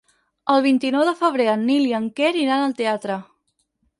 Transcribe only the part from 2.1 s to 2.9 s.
Quer iran al